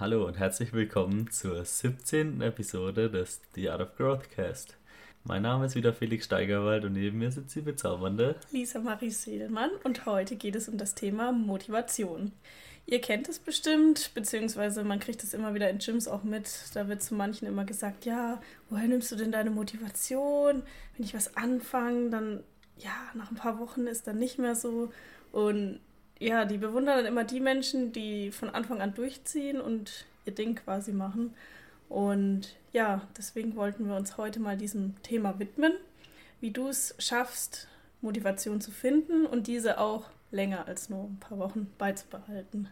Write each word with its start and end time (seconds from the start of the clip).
Hallo 0.00 0.26
und 0.26 0.38
herzlich 0.38 0.72
willkommen 0.72 1.30
zur 1.30 1.62
17. 1.62 2.40
Episode 2.40 3.10
des 3.10 3.42
The 3.54 3.68
Art 3.68 3.82
of 3.82 3.96
Growth 3.98 4.30
Cast. 4.30 4.78
Mein 5.24 5.42
Name 5.42 5.66
ist 5.66 5.74
wieder 5.74 5.92
Felix 5.92 6.24
Steigerwald 6.24 6.86
und 6.86 6.94
neben 6.94 7.18
mir 7.18 7.30
sitzt 7.30 7.54
die 7.54 7.60
bezaubernde 7.60 8.36
Lisa 8.50 8.80
Marie 8.80 9.10
Seelmann 9.10 9.68
und 9.84 10.06
heute 10.06 10.36
geht 10.36 10.56
es 10.56 10.70
um 10.70 10.78
das 10.78 10.94
Thema 10.94 11.32
Motivation. 11.32 12.32
Ihr 12.86 13.02
kennt 13.02 13.28
es 13.28 13.38
bestimmt, 13.38 14.12
beziehungsweise 14.14 14.84
man 14.84 15.00
kriegt 15.00 15.22
es 15.22 15.34
immer 15.34 15.52
wieder 15.52 15.68
in 15.68 15.80
Gyms 15.80 16.08
auch 16.08 16.22
mit. 16.22 16.48
Da 16.72 16.88
wird 16.88 17.02
zu 17.02 17.14
manchen 17.14 17.46
immer 17.46 17.66
gesagt, 17.66 18.06
ja, 18.06 18.40
woher 18.70 18.88
nimmst 18.88 19.12
du 19.12 19.16
denn 19.16 19.32
deine 19.32 19.50
Motivation? 19.50 20.62
Wenn 20.96 21.04
ich 21.04 21.12
was 21.12 21.36
anfange, 21.36 22.08
dann, 22.08 22.42
ja, 22.78 22.94
nach 23.12 23.30
ein 23.30 23.36
paar 23.36 23.58
Wochen 23.58 23.86
ist 23.86 24.06
dann 24.06 24.18
nicht 24.18 24.38
mehr 24.38 24.54
so. 24.54 24.94
Und 25.30 25.78
ja, 26.20 26.44
die 26.44 26.58
bewundern 26.58 26.98
dann 26.98 27.06
immer 27.06 27.24
die 27.24 27.40
Menschen, 27.40 27.92
die 27.92 28.30
von 28.30 28.50
Anfang 28.50 28.80
an 28.80 28.94
durchziehen 28.94 29.60
und 29.60 30.04
ihr 30.26 30.34
Ding 30.34 30.54
quasi 30.54 30.92
machen. 30.92 31.34
Und 31.88 32.54
ja, 32.72 33.02
deswegen 33.16 33.56
wollten 33.56 33.88
wir 33.88 33.96
uns 33.96 34.16
heute 34.16 34.38
mal 34.38 34.56
diesem 34.56 35.02
Thema 35.02 35.40
widmen, 35.40 35.72
wie 36.40 36.52
du 36.52 36.68
es 36.68 36.94
schaffst, 36.98 37.66
Motivation 38.02 38.60
zu 38.60 38.70
finden 38.70 39.26
und 39.26 39.46
diese 39.46 39.80
auch 39.80 40.10
länger 40.30 40.68
als 40.68 40.88
nur 40.88 41.04
ein 41.04 41.18
paar 41.18 41.38
Wochen 41.38 41.72
beizubehalten. 41.78 42.68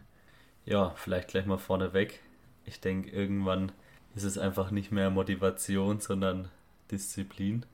Ja, 0.65 0.91
vielleicht 0.95 1.29
gleich 1.29 1.45
mal 1.45 1.57
vorneweg. 1.57 2.21
Ich 2.65 2.79
denke, 2.79 3.09
irgendwann 3.09 3.71
ist 4.15 4.23
es 4.23 4.37
einfach 4.37 4.69
nicht 4.69 4.91
mehr 4.91 5.09
Motivation, 5.09 5.99
sondern 5.99 6.49
Disziplin. 6.91 7.65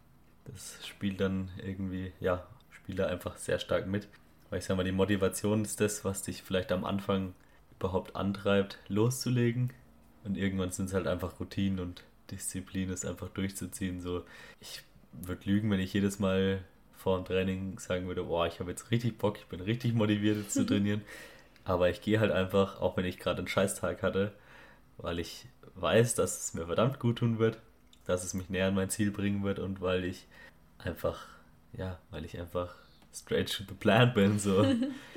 Das 0.46 0.86
spielt 0.88 1.20
dann 1.20 1.52
irgendwie, 1.62 2.14
ja, 2.20 2.48
spielt 2.72 3.00
da 3.00 3.08
einfach 3.08 3.38
sehr 3.38 3.60
stark 3.60 3.88
mit. 3.88 4.08
Weil 4.50 4.60
ich 4.60 4.66
sage 4.66 4.78
mal, 4.78 4.84
die 4.84 4.92
Motivation 4.92 5.64
ist 5.64 5.82
das, 5.82 6.06
was 6.06 6.22
dich 6.22 6.44
vielleicht 6.44 6.72
am 6.72 6.86
Anfang 6.86 7.34
überhaupt 7.80 8.16
antreibt, 8.16 8.80
loszulegen. 8.88 9.72
Und 10.24 10.38
irgendwann 10.38 10.72
sind 10.72 10.88
es 10.88 10.94
halt 10.94 11.08
einfach 11.08 11.40
Routinen 11.40 11.80
und 11.80 12.04
Disziplin, 12.32 12.90
es 12.90 13.06
einfach 13.06 13.30
durchzuziehen. 13.30 14.02
So, 14.02 14.24
ich 14.60 14.82
würde 15.12 15.50
lügen, 15.50 15.70
wenn 15.72 15.80
ich 15.80 15.94
jedes 15.94 16.20
Mal 16.20 16.64
vor 16.94 17.18
dem 17.18 17.26
Training 17.26 17.78
sagen 17.80 18.08
würde, 18.08 18.24
boah, 18.24 18.48
ich 18.48 18.60
habe 18.60 18.72
jetzt 18.72 18.90
richtig 18.92 19.18
Bock, 19.18 19.38
ich 19.38 19.46
bin 19.46 19.62
richtig 19.62 19.94
motiviert 19.94 20.38
jetzt 20.38 20.54
zu 20.54 20.66
trainieren. 20.66 21.02
Aber 21.64 21.90
ich 21.90 22.02
gehe 22.02 22.20
halt 22.20 22.32
einfach, 22.32 22.82
auch 22.82 22.98
wenn 22.98 23.06
ich 23.06 23.20
gerade 23.20 23.40
einen 23.40 23.48
Scheißtag 23.48 24.04
hatte, 24.04 24.32
weil 24.98 25.20
ich 25.20 25.48
weiß, 25.76 26.16
dass 26.16 26.40
es 26.40 26.54
mir 26.54 26.66
verdammt 26.66 27.00
gut 27.00 27.18
tun 27.18 27.40
wird, 27.40 27.60
dass 28.06 28.24
es 28.24 28.34
mich 28.34 28.50
näher 28.50 28.68
an 28.68 28.76
mein 28.76 28.90
Ziel 28.90 29.12
bringen 29.12 29.44
wird 29.44 29.60
und 29.60 29.82
weil 29.82 30.06
ich 30.06 30.28
einfach, 30.78 31.28
ja, 31.74 32.00
weil 32.12 32.24
ich 32.24 32.40
einfach 32.40 32.76
straight 33.16 33.52
to 33.52 33.64
the 33.68 33.74
plan 33.74 34.14
bin. 34.14 34.40
So. 34.40 34.66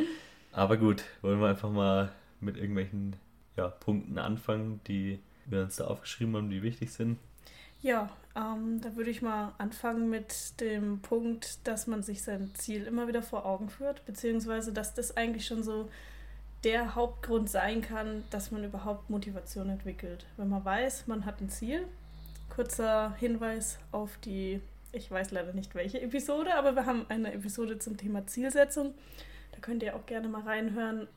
Aber 0.53 0.77
gut, 0.77 1.05
wollen 1.23 1.41
wir 1.41 1.49
einfach 1.49 1.71
mal 1.71 2.13
mit 2.41 2.57
irgendwelchen 2.57 3.17
ja, 3.57 3.69
Punkten 3.69 4.19
anfangen, 4.19 4.81
die 4.87 5.19
wir 5.47 5.63
uns 5.63 5.77
da 5.77 5.87
aufgeschrieben 5.87 6.37
haben, 6.37 6.51
die 6.51 6.63
wichtig 6.63 6.93
sind. 6.93 7.19
Ja, 7.81 8.11
ähm, 8.35 8.81
da 8.81 8.97
würde 8.97 9.11
ich 9.11 9.23
mal 9.23 9.53
anfangen 9.59 10.11
mit 10.11 10.61
dem 10.61 11.01
Punkt, 11.01 11.67
dass 11.67 11.87
man 11.87 12.03
sich 12.03 12.23
sein 12.23 12.51
Ziel 12.55 12.85
immer 12.85 13.09
wieder 13.09 13.23
vor 13.23 13.47
Augen 13.47 13.69
führt, 13.69 14.05
beziehungsweise 14.05 14.73
dass 14.73 14.95
das 14.95 15.17
eigentlich 15.17 15.47
schon 15.47 15.63
so 15.63 15.89
der 16.65 16.97
Hauptgrund 16.97 17.49
sein 17.49 17.83
kann, 17.83 18.25
dass 18.31 18.51
man 18.51 18.65
überhaupt 18.65 19.11
Motivation 19.11 19.69
entwickelt. 19.69 20.27
Wenn 20.37 20.49
man 20.49 20.65
weiß, 20.65 21.07
man 21.07 21.25
hat 21.25 21.41
ein 21.41 21.51
Ziel. 21.51 21.87
Kurzer 22.49 23.15
Hinweis 23.19 23.79
auf 23.93 24.19
die 24.25 24.61
ich 24.99 25.11
weiß 25.11 25.31
leider 25.31 25.53
nicht 25.53 25.75
welche 25.75 26.01
Episode, 26.01 26.55
aber 26.55 26.75
wir 26.75 26.85
haben 26.85 27.07
eine 27.09 27.33
Episode 27.33 27.79
zum 27.79 27.97
Thema 27.97 28.27
Zielsetzung. 28.27 28.95
Da 29.53 29.59
könnt 29.61 29.83
ihr 29.83 29.97
auch 29.97 30.05
gerne 30.07 30.29
mal 30.29 30.43
reinhören. 30.43 31.09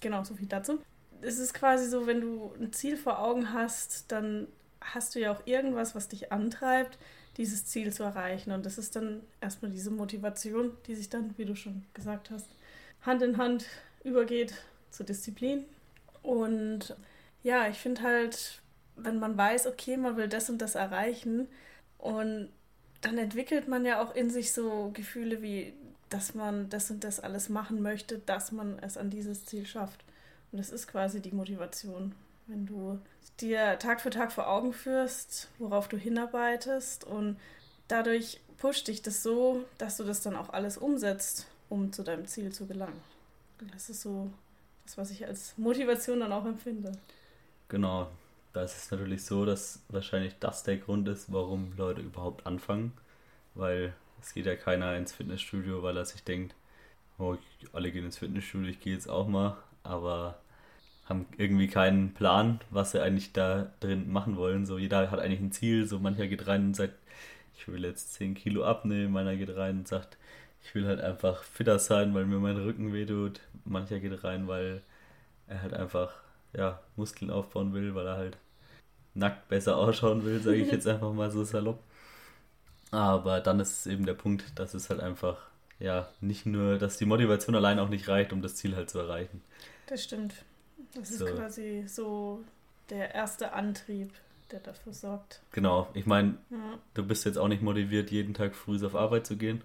Genau, 0.00 0.24
so 0.24 0.34
viel 0.34 0.48
dazu. 0.48 0.80
Es 1.22 1.38
ist 1.38 1.54
quasi 1.54 1.88
so, 1.88 2.06
wenn 2.06 2.20
du 2.20 2.52
ein 2.60 2.72
Ziel 2.72 2.96
vor 2.96 3.20
Augen 3.20 3.52
hast, 3.52 4.10
dann 4.12 4.48
hast 4.80 5.14
du 5.14 5.20
ja 5.20 5.32
auch 5.32 5.46
irgendwas, 5.46 5.94
was 5.94 6.08
dich 6.08 6.30
antreibt, 6.32 6.98
dieses 7.36 7.64
Ziel 7.66 7.92
zu 7.92 8.02
erreichen. 8.02 8.52
Und 8.52 8.66
das 8.66 8.78
ist 8.78 8.94
dann 8.96 9.22
erstmal 9.40 9.70
diese 9.70 9.90
Motivation, 9.90 10.76
die 10.86 10.94
sich 10.94 11.08
dann, 11.08 11.36
wie 11.38 11.44
du 11.44 11.54
schon 11.54 11.84
gesagt 11.94 12.30
hast, 12.30 12.46
Hand 13.02 13.22
in 13.22 13.38
Hand 13.38 13.66
übergeht 14.04 14.54
zur 14.90 15.06
Disziplin. 15.06 15.64
Und 16.22 16.96
ja, 17.42 17.68
ich 17.68 17.78
finde 17.78 18.02
halt, 18.02 18.60
wenn 18.96 19.18
man 19.18 19.36
weiß, 19.36 19.66
okay, 19.66 19.96
man 19.96 20.16
will 20.16 20.28
das 20.28 20.50
und 20.50 20.58
das 20.58 20.74
erreichen 20.74 21.48
und 21.98 22.50
dann 23.00 23.18
entwickelt 23.18 23.68
man 23.68 23.84
ja 23.84 24.02
auch 24.02 24.14
in 24.14 24.30
sich 24.30 24.52
so 24.52 24.90
Gefühle 24.92 25.42
wie, 25.42 25.72
dass 26.08 26.34
man 26.34 26.68
das 26.68 26.90
und 26.90 27.04
das 27.04 27.20
alles 27.20 27.48
machen 27.48 27.82
möchte, 27.82 28.18
dass 28.18 28.52
man 28.52 28.78
es 28.80 28.96
an 28.96 29.10
dieses 29.10 29.44
Ziel 29.44 29.66
schafft. 29.66 30.04
Und 30.50 30.58
das 30.58 30.70
ist 30.70 30.88
quasi 30.88 31.20
die 31.20 31.34
Motivation. 31.34 32.14
Wenn 32.46 32.66
du 32.66 32.98
dir 33.40 33.78
Tag 33.78 34.00
für 34.00 34.10
Tag 34.10 34.32
vor 34.32 34.48
Augen 34.48 34.72
führst, 34.72 35.48
worauf 35.58 35.88
du 35.88 35.96
hinarbeitest 35.96 37.04
und 37.04 37.38
dadurch 37.86 38.40
pusht 38.56 38.88
dich 38.88 39.02
das 39.02 39.22
so, 39.22 39.64
dass 39.76 39.96
du 39.96 40.04
das 40.04 40.22
dann 40.22 40.34
auch 40.34 40.50
alles 40.50 40.78
umsetzt, 40.78 41.46
um 41.68 41.92
zu 41.92 42.02
deinem 42.02 42.26
Ziel 42.26 42.52
zu 42.52 42.66
gelangen. 42.66 43.00
Das 43.72 43.90
ist 43.90 44.02
so 44.02 44.30
das, 44.84 44.96
was 44.96 45.10
ich 45.10 45.26
als 45.26 45.56
Motivation 45.56 46.20
dann 46.20 46.32
auch 46.32 46.46
empfinde. 46.46 46.92
Genau, 47.68 48.08
da 48.58 48.64
ist 48.64 48.76
es 48.76 48.90
natürlich 48.90 49.24
so, 49.24 49.44
dass 49.44 49.84
wahrscheinlich 49.88 50.34
das 50.40 50.64
der 50.64 50.78
Grund 50.78 51.06
ist, 51.06 51.32
warum 51.32 51.74
Leute 51.76 52.00
überhaupt 52.00 52.44
anfangen. 52.44 52.92
Weil 53.54 53.94
es 54.20 54.34
geht 54.34 54.46
ja 54.46 54.56
keiner 54.56 54.96
ins 54.96 55.12
Fitnessstudio, 55.12 55.84
weil 55.84 55.96
er 55.96 56.04
sich 56.04 56.24
denkt, 56.24 56.56
oh, 57.18 57.36
alle 57.72 57.92
gehen 57.92 58.04
ins 58.04 58.18
Fitnessstudio, 58.18 58.68
ich 58.68 58.80
gehe 58.80 58.94
jetzt 58.94 59.08
auch 59.08 59.28
mal, 59.28 59.56
aber 59.84 60.40
haben 61.06 61.26
irgendwie 61.36 61.68
keinen 61.68 62.14
Plan, 62.14 62.58
was 62.70 62.90
sie 62.90 63.00
eigentlich 63.00 63.32
da 63.32 63.70
drin 63.78 64.10
machen 64.10 64.36
wollen. 64.36 64.66
So 64.66 64.76
jeder 64.76 65.08
hat 65.08 65.20
eigentlich 65.20 65.40
ein 65.40 65.52
Ziel, 65.52 65.86
so 65.86 66.00
mancher 66.00 66.26
geht 66.26 66.48
rein 66.48 66.66
und 66.66 66.74
sagt, 66.74 66.94
ich 67.56 67.68
will 67.68 67.84
jetzt 67.84 68.14
10 68.14 68.34
Kilo 68.34 68.64
abnehmen, 68.64 69.12
meiner 69.12 69.36
geht 69.36 69.54
rein 69.56 69.78
und 69.78 69.88
sagt, 69.88 70.18
ich 70.64 70.74
will 70.74 70.86
halt 70.88 71.00
einfach 71.00 71.44
fitter 71.44 71.78
sein, 71.78 72.12
weil 72.12 72.26
mir 72.26 72.38
mein 72.38 72.56
Rücken 72.56 72.92
wehtut. 72.92 73.40
Mancher 73.64 74.00
geht 74.00 74.24
rein, 74.24 74.48
weil 74.48 74.82
er 75.46 75.62
halt 75.62 75.74
einfach 75.74 76.12
ja, 76.54 76.80
Muskeln 76.96 77.30
aufbauen 77.30 77.72
will, 77.72 77.94
weil 77.94 78.06
er 78.06 78.16
halt 78.16 78.36
nackt 79.14 79.48
besser 79.48 79.76
ausschauen 79.76 80.24
will, 80.24 80.40
sage 80.40 80.56
ich 80.56 80.70
jetzt 80.72 80.86
einfach 80.86 81.12
mal 81.12 81.30
so 81.30 81.44
salopp. 81.44 81.80
Aber 82.90 83.40
dann 83.40 83.60
ist 83.60 83.80
es 83.80 83.86
eben 83.86 84.06
der 84.06 84.14
Punkt, 84.14 84.58
dass 84.58 84.74
es 84.74 84.88
halt 84.88 85.00
einfach, 85.00 85.36
ja, 85.78 86.08
nicht 86.20 86.46
nur, 86.46 86.78
dass 86.78 86.96
die 86.96 87.04
Motivation 87.04 87.54
allein 87.54 87.78
auch 87.78 87.88
nicht 87.88 88.08
reicht, 88.08 88.32
um 88.32 88.40
das 88.40 88.56
Ziel 88.56 88.74
halt 88.76 88.88
zu 88.88 88.98
erreichen. 88.98 89.42
Das 89.86 90.04
stimmt. 90.04 90.34
Das 90.94 91.10
ist 91.10 91.18
so. 91.18 91.26
quasi 91.26 91.84
so 91.86 92.42
der 92.88 93.14
erste 93.14 93.52
Antrieb, 93.52 94.12
der 94.50 94.60
dafür 94.60 94.94
sorgt. 94.94 95.42
Genau, 95.52 95.88
ich 95.92 96.06
meine, 96.06 96.38
ja. 96.50 96.78
du 96.94 97.02
bist 97.04 97.26
jetzt 97.26 97.36
auch 97.36 97.48
nicht 97.48 97.62
motiviert, 97.62 98.10
jeden 98.10 98.32
Tag 98.32 98.54
früh 98.54 98.84
auf 98.84 98.94
Arbeit 98.96 99.26
zu 99.26 99.36
gehen. 99.36 99.62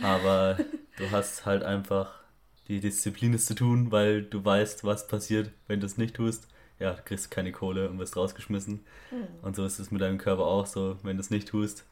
Aber 0.00 0.58
du 0.96 1.10
hast 1.10 1.44
halt 1.44 1.64
einfach 1.64 2.20
die 2.68 2.78
Disziplin, 2.78 3.34
es 3.34 3.46
zu 3.46 3.54
tun, 3.54 3.90
weil 3.90 4.22
du 4.22 4.44
weißt, 4.44 4.84
was 4.84 5.08
passiert, 5.08 5.50
wenn 5.66 5.80
du 5.80 5.86
es 5.86 5.98
nicht 5.98 6.14
tust 6.14 6.46
ja, 6.78 6.92
du 6.92 7.02
kriegst 7.02 7.30
keine 7.30 7.52
Kohle 7.52 7.88
und 7.88 7.98
wirst 7.98 8.16
rausgeschmissen. 8.16 8.84
Mhm. 9.10 9.26
Und 9.42 9.56
so 9.56 9.64
ist 9.64 9.78
es 9.78 9.90
mit 9.90 10.00
deinem 10.00 10.18
Körper 10.18 10.44
auch 10.44 10.66
so, 10.66 10.96
wenn 11.02 11.16
du 11.16 11.20
es 11.20 11.30
nicht 11.30 11.48
tust, 11.48 11.84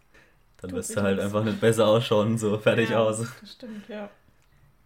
dann 0.58 0.70
Tut 0.70 0.78
wirst 0.78 0.96
du 0.96 1.02
halt 1.02 1.20
einfach 1.20 1.44
nicht 1.44 1.60
besser 1.60 1.86
ausschauen, 1.86 2.38
so 2.38 2.58
fertig 2.58 2.90
ja, 2.90 3.00
aus. 3.00 3.26
Das 3.40 3.52
stimmt, 3.52 3.88
ja. 3.88 4.08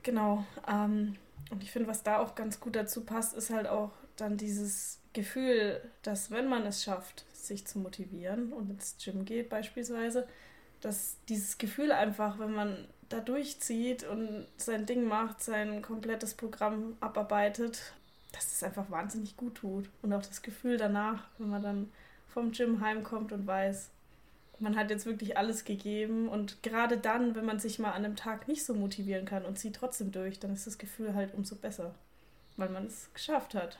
Genau. 0.02 0.44
Ähm, 0.68 1.16
und 1.50 1.62
ich 1.62 1.70
finde, 1.70 1.88
was 1.88 2.02
da 2.02 2.18
auch 2.18 2.34
ganz 2.34 2.60
gut 2.60 2.76
dazu 2.76 3.02
passt, 3.02 3.36
ist 3.36 3.50
halt 3.50 3.66
auch 3.66 3.90
dann 4.16 4.36
dieses 4.36 5.00
Gefühl, 5.12 5.80
dass 6.02 6.30
wenn 6.30 6.48
man 6.48 6.64
es 6.66 6.84
schafft, 6.84 7.24
sich 7.32 7.66
zu 7.66 7.78
motivieren 7.78 8.52
und 8.52 8.70
ins 8.70 8.96
Gym 9.02 9.24
geht 9.24 9.48
beispielsweise, 9.48 10.26
dass 10.80 11.16
dieses 11.28 11.58
Gefühl 11.58 11.92
einfach, 11.92 12.38
wenn 12.38 12.52
man 12.52 12.88
da 13.08 13.20
durchzieht 13.20 14.04
und 14.04 14.46
sein 14.56 14.86
Ding 14.86 15.04
macht, 15.04 15.42
sein 15.42 15.82
komplettes 15.82 16.34
Programm 16.34 16.96
abarbeitet, 17.00 17.92
dass 18.32 18.52
es 18.52 18.62
einfach 18.62 18.90
wahnsinnig 18.90 19.36
gut 19.36 19.56
tut. 19.56 19.88
Und 20.02 20.12
auch 20.12 20.22
das 20.22 20.42
Gefühl 20.42 20.76
danach, 20.76 21.28
wenn 21.38 21.50
man 21.50 21.62
dann 21.62 21.92
vom 22.28 22.52
Gym 22.52 22.80
heimkommt 22.80 23.32
und 23.32 23.46
weiß, 23.46 23.90
man 24.58 24.76
hat 24.76 24.90
jetzt 24.90 25.06
wirklich 25.06 25.36
alles 25.36 25.64
gegeben. 25.64 26.28
Und 26.28 26.62
gerade 26.62 26.96
dann, 26.96 27.34
wenn 27.34 27.44
man 27.44 27.58
sich 27.58 27.78
mal 27.78 27.92
an 27.92 28.04
einem 28.04 28.16
Tag 28.16 28.46
nicht 28.46 28.64
so 28.64 28.74
motivieren 28.74 29.24
kann 29.24 29.44
und 29.44 29.58
zieht 29.58 29.76
trotzdem 29.76 30.12
durch, 30.12 30.38
dann 30.38 30.52
ist 30.52 30.66
das 30.66 30.78
Gefühl 30.78 31.14
halt 31.14 31.34
umso 31.34 31.56
besser, 31.56 31.94
weil 32.56 32.68
man 32.68 32.86
es 32.86 33.08
geschafft 33.14 33.54
hat. 33.54 33.78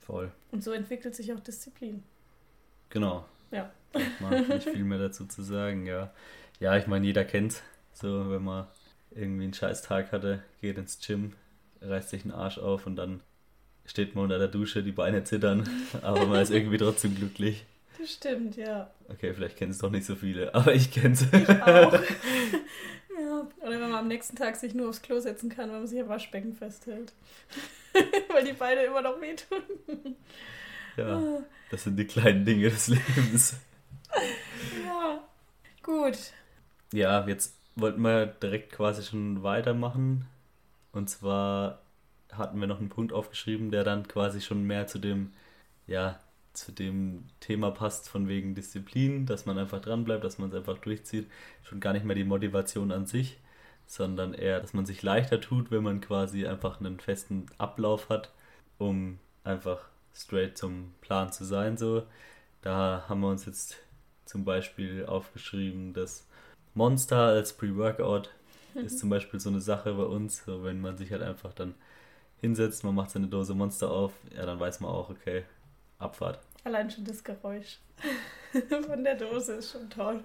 Voll. 0.00 0.32
Und 0.52 0.62
so 0.62 0.72
entwickelt 0.72 1.14
sich 1.14 1.32
auch 1.32 1.40
Disziplin. 1.40 2.02
Genau. 2.90 3.24
Ja. 3.50 3.70
Man 4.20 4.48
nicht 4.48 4.68
viel 4.68 4.84
mehr 4.84 4.98
dazu 4.98 5.26
zu 5.26 5.42
sagen, 5.42 5.86
ja. 5.86 6.12
Ja, 6.60 6.76
ich 6.76 6.86
meine, 6.86 7.06
jeder 7.06 7.24
kennt 7.24 7.62
so, 7.92 8.30
wenn 8.30 8.44
man 8.44 8.66
irgendwie 9.10 9.44
einen 9.44 9.54
Scheißtag 9.54 10.12
hatte, 10.12 10.42
geht 10.60 10.78
ins 10.78 10.98
Gym, 11.04 11.34
reißt 11.80 12.10
sich 12.10 12.22
den 12.22 12.32
Arsch 12.32 12.58
auf 12.58 12.86
und 12.86 12.96
dann 12.96 13.22
steht 13.86 14.14
man 14.14 14.24
unter 14.24 14.38
der 14.38 14.48
Dusche, 14.48 14.82
die 14.82 14.92
Beine 14.92 15.24
zittern, 15.24 15.68
aber 16.02 16.26
man 16.26 16.40
ist 16.40 16.50
irgendwie 16.50 16.78
trotzdem 16.78 17.14
glücklich. 17.14 17.64
Das 17.98 18.12
stimmt, 18.12 18.56
ja. 18.56 18.90
Okay, 19.08 19.32
vielleicht 19.32 19.56
kennen 19.56 19.70
es 19.70 19.78
doch 19.78 19.90
nicht 19.90 20.04
so 20.04 20.14
viele, 20.14 20.54
aber 20.54 20.74
ich 20.74 20.90
kenne 20.90 21.14
es. 21.14 21.22
Ich 21.22 21.48
auch. 21.48 21.92
ja. 23.18 23.48
Oder 23.60 23.70
wenn 23.70 23.90
man 23.90 23.94
am 23.94 24.08
nächsten 24.08 24.36
Tag 24.36 24.56
sich 24.56 24.74
nur 24.74 24.90
aufs 24.90 25.02
Klo 25.02 25.18
setzen 25.18 25.48
kann, 25.48 25.70
wenn 25.70 25.78
man 25.78 25.86
sich 25.86 26.00
am 26.00 26.08
Waschbecken 26.08 26.54
festhält. 26.54 27.12
Weil 28.28 28.44
die 28.44 28.52
Beine 28.52 28.82
immer 28.82 29.02
noch 29.02 29.20
wehtun. 29.20 29.62
Ja, 30.96 31.42
das 31.70 31.84
sind 31.84 31.96
die 31.96 32.06
kleinen 32.06 32.44
Dinge 32.44 32.70
des 32.70 32.88
Lebens. 32.88 33.56
Ja, 34.84 35.24
gut. 35.82 36.18
Ja, 36.92 37.26
jetzt 37.26 37.54
wollten 37.74 38.02
wir 38.02 38.26
direkt 38.26 38.72
quasi 38.72 39.02
schon 39.02 39.42
weitermachen. 39.42 40.26
Und 40.92 41.10
zwar 41.10 41.80
hatten 42.38 42.60
wir 42.60 42.66
noch 42.66 42.80
einen 42.80 42.88
Punkt 42.88 43.12
aufgeschrieben, 43.12 43.70
der 43.70 43.84
dann 43.84 44.08
quasi 44.08 44.40
schon 44.40 44.64
mehr 44.64 44.86
zu 44.86 44.98
dem, 44.98 45.32
ja, 45.86 46.20
zu 46.52 46.72
dem 46.72 47.24
Thema 47.40 47.70
passt 47.70 48.08
von 48.08 48.28
wegen 48.28 48.54
Disziplin, 48.54 49.26
dass 49.26 49.46
man 49.46 49.58
einfach 49.58 49.80
dran 49.80 50.04
bleibt, 50.04 50.24
dass 50.24 50.38
man 50.38 50.48
es 50.48 50.54
einfach 50.54 50.78
durchzieht. 50.78 51.28
Schon 51.62 51.80
gar 51.80 51.92
nicht 51.92 52.04
mehr 52.04 52.16
die 52.16 52.24
Motivation 52.24 52.92
an 52.92 53.06
sich, 53.06 53.38
sondern 53.86 54.34
eher, 54.34 54.60
dass 54.60 54.72
man 54.72 54.86
sich 54.86 55.02
leichter 55.02 55.40
tut, 55.40 55.70
wenn 55.70 55.82
man 55.82 56.00
quasi 56.00 56.46
einfach 56.46 56.80
einen 56.80 56.98
festen 57.00 57.46
Ablauf 57.58 58.08
hat, 58.08 58.32
um 58.78 59.18
einfach 59.44 59.80
straight 60.14 60.56
zum 60.58 60.94
Plan 61.02 61.32
zu 61.32 61.44
sein. 61.44 61.76
So, 61.76 62.04
da 62.62 63.04
haben 63.08 63.20
wir 63.20 63.28
uns 63.28 63.46
jetzt 63.46 63.76
zum 64.24 64.44
Beispiel 64.44 65.06
aufgeschrieben, 65.06 65.92
dass 65.92 66.26
Monster 66.74 67.18
als 67.18 67.52
Pre-Workout 67.52 68.30
ist 68.74 68.98
zum 68.98 69.08
Beispiel 69.08 69.40
so 69.40 69.48
eine 69.48 69.60
Sache 69.60 69.94
bei 69.94 70.02
uns, 70.02 70.44
so 70.44 70.64
wenn 70.64 70.80
man 70.80 70.96
sich 70.98 71.12
halt 71.12 71.22
einfach 71.22 71.52
dann 71.54 71.74
hinsetzt, 72.40 72.84
man 72.84 72.94
macht 72.94 73.10
seine 73.10 73.26
Dose 73.26 73.54
Monster 73.54 73.90
auf, 73.90 74.12
ja, 74.34 74.46
dann 74.46 74.60
weiß 74.60 74.80
man 74.80 74.90
auch, 74.90 75.10
okay, 75.10 75.44
Abfahrt. 75.98 76.40
Allein 76.64 76.90
schon 76.90 77.04
das 77.04 77.22
Geräusch 77.22 77.78
von 78.86 79.04
der 79.04 79.16
Dose 79.16 79.54
ist 79.54 79.72
schon 79.72 79.88
toll. 79.88 80.22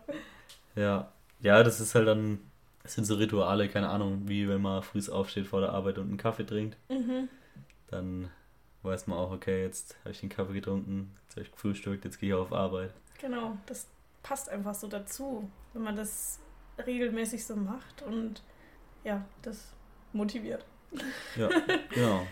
Ja, 0.75 1.11
ja, 1.41 1.63
das 1.63 1.79
ist 1.79 1.95
halt 1.95 2.07
dann, 2.07 2.39
das 2.83 2.95
sind 2.95 3.05
so 3.05 3.15
Rituale, 3.15 3.69
keine 3.69 3.89
Ahnung, 3.89 4.23
wie 4.27 4.47
wenn 4.47 4.61
man 4.61 4.83
früh 4.83 5.01
aufsteht 5.09 5.47
vor 5.47 5.61
der 5.61 5.71
Arbeit 5.71 5.97
und 5.97 6.07
einen 6.07 6.17
Kaffee 6.17 6.45
trinkt. 6.45 6.77
Mhm. 6.89 7.29
Dann 7.87 8.29
weiß 8.83 9.07
man 9.07 9.17
auch, 9.17 9.31
okay, 9.31 9.63
jetzt 9.63 9.97
habe 9.99 10.11
ich 10.11 10.19
den 10.19 10.29
Kaffee 10.29 10.53
getrunken, 10.53 11.15
jetzt 11.23 11.35
habe 11.35 11.45
ich 11.45 11.51
gefrühstückt, 11.51 12.05
jetzt 12.05 12.19
gehe 12.19 12.29
ich 12.29 12.35
auf 12.35 12.51
Arbeit. 12.51 12.93
Genau, 13.19 13.57
das 13.65 13.87
passt 14.23 14.49
einfach 14.49 14.73
so 14.73 14.87
dazu, 14.87 15.49
wenn 15.73 15.83
man 15.83 15.95
das 15.95 16.39
regelmäßig 16.85 17.45
so 17.45 17.55
macht 17.55 18.01
und 18.01 18.41
ja, 19.03 19.23
das 19.41 19.73
motiviert. 20.13 20.65
Ja, 21.37 21.49
genau. 21.93 22.27